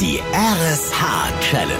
[0.00, 1.72] Die RSH Challenge.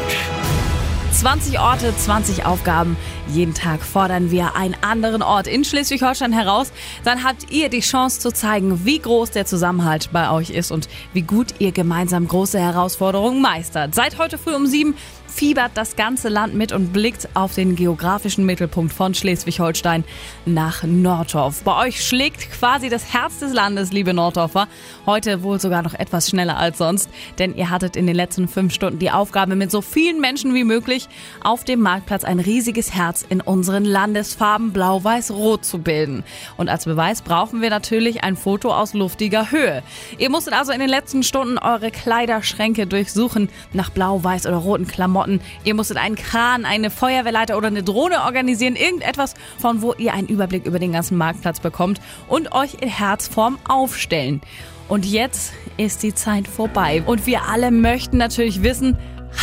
[1.12, 2.96] 20 Orte, 20 Aufgaben.
[3.30, 6.72] Jeden Tag fordern wir einen anderen Ort in Schleswig-Holstein heraus.
[7.04, 10.88] Dann habt ihr die Chance zu zeigen, wie groß der Zusammenhalt bei euch ist und
[11.12, 13.94] wie gut ihr gemeinsam große Herausforderungen meistert.
[13.94, 14.94] Seit heute früh um sieben
[15.38, 20.02] fiebert das ganze Land mit und blickt auf den geografischen Mittelpunkt von Schleswig-Holstein
[20.46, 21.62] nach Nordorf.
[21.62, 24.66] Bei euch schlägt quasi das Herz des Landes, liebe Nordorfer.
[25.06, 27.08] Heute wohl sogar noch etwas schneller als sonst,
[27.38, 30.64] denn ihr hattet in den letzten fünf Stunden die Aufgabe, mit so vielen Menschen wie
[30.64, 31.08] möglich
[31.44, 36.24] auf dem Marktplatz ein riesiges Herz in unseren Landesfarben Blau-Weiß-Rot zu bilden.
[36.56, 39.82] Und als Beweis brauchen wir natürlich ein Foto aus luftiger Höhe.
[40.18, 44.86] Ihr musstet also in den letzten Stunden eure Kleiderschränke durchsuchen nach blau, weiß oder roten
[44.86, 45.40] Klamotten.
[45.64, 48.76] Ihr musstet einen Kran, eine Feuerwehrleiter oder eine Drohne organisieren.
[48.76, 53.58] Irgendetwas, von wo ihr einen Überblick über den ganzen Marktplatz bekommt und euch in Herzform
[53.68, 54.40] aufstellen.
[54.88, 57.02] Und jetzt ist die Zeit vorbei.
[57.04, 58.96] Und wir alle möchten natürlich wissen,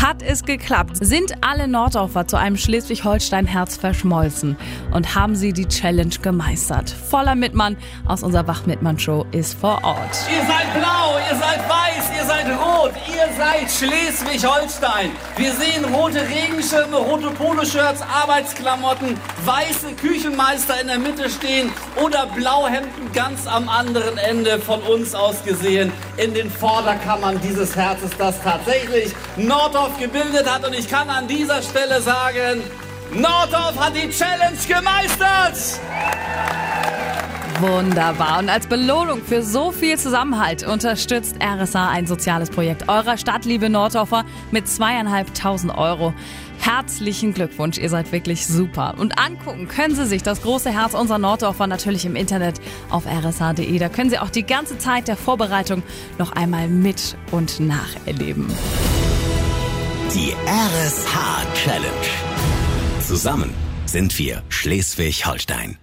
[0.05, 0.97] hat es geklappt?
[1.01, 4.55] Sind alle Nordorfer zu einem Schleswig-Holstein-Herz verschmolzen?
[4.91, 6.91] Und haben sie die Challenge gemeistert?
[6.91, 7.75] Voller Mitmann
[8.05, 10.15] aus unserer Wach-Mitmann-Show ist vor Ort.
[10.29, 15.09] Ihr seid blau, ihr seid weiß, ihr seid rot, ihr seid Schleswig-Holstein.
[15.37, 23.11] Wir sehen rote Regenschirme, rote Poloshirts, Arbeitsklamotten, weiße Küchenmeister in der Mitte stehen oder Blauhemden
[23.11, 29.13] ganz am anderen Ende von uns aus gesehen in den Vorderkammern dieses Herzes, das tatsächlich
[29.37, 30.65] Nordorf Gebildet hat.
[30.65, 32.61] Und ich kann an dieser Stelle sagen,
[33.13, 35.79] Nordorf hat die Challenge gemeistert.
[37.61, 38.39] Wunderbar.
[38.39, 43.69] Und als Belohnung für so viel Zusammenhalt unterstützt RSA ein soziales Projekt eurer Stadt, liebe
[43.69, 46.13] Nordorfer, mit zweieinhalbtausend Euro.
[46.59, 48.95] Herzlichen Glückwunsch, ihr seid wirklich super.
[48.97, 52.59] Und angucken können Sie sich das große Herz unserer Norddorfer natürlich im Internet
[52.89, 53.77] auf rsa.de.
[53.79, 55.83] Da können Sie auch die ganze Zeit der Vorbereitung
[56.17, 58.47] noch einmal mit und nacherleben.
[60.13, 62.07] Die RSH Challenge.
[63.01, 63.53] Zusammen
[63.85, 65.77] sind wir Schleswig-Holstein.